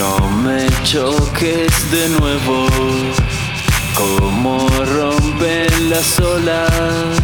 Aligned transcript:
No 0.00 0.30
me 0.30 0.66
choques 0.82 1.90
de 1.90 2.08
nuevo, 2.08 2.66
como 3.94 4.66
rompen 4.96 5.90
las 5.90 6.18
olas. 6.18 7.20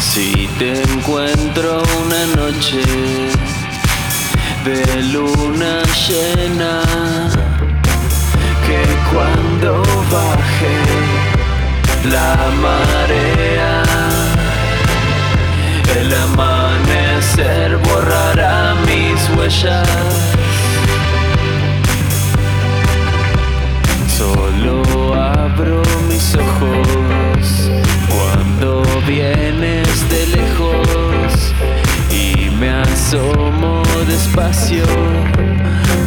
Si 0.00 0.48
te 0.58 0.80
encuentro 0.80 1.82
una 2.06 2.26
noche 2.34 2.82
de 4.64 5.02
luna 5.12 5.82
llena, 6.08 6.80
vienes 29.06 30.08
de 30.10 30.26
lejos 30.26 31.54
y 32.10 32.50
me 32.50 32.70
asomo 32.70 33.82
despacio 34.06 34.84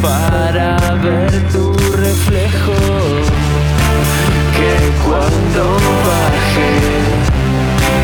para 0.02 0.76
ver 1.02 1.30
tu 1.50 1.72
reflejo. 1.96 2.74
Que 4.56 4.74
cuando 5.04 5.62
baje 6.08 6.72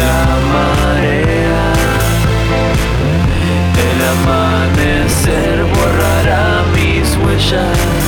la 0.00 0.20
marea, 0.54 1.66
el 3.86 3.98
amanecer 4.14 5.64
borrará 5.64 6.64
mis 6.74 7.16
huellas. 7.18 8.05